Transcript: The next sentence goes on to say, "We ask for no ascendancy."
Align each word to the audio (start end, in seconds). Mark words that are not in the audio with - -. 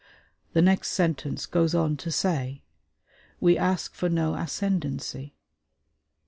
The 0.53 0.63
next 0.63 0.93
sentence 0.93 1.45
goes 1.45 1.75
on 1.75 1.95
to 1.97 2.09
say, 2.09 2.63
"We 3.39 3.55
ask 3.55 3.93
for 3.93 4.09
no 4.09 4.33
ascendancy." 4.33 5.35